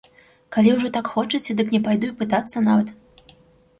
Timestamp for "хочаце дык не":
1.17-1.81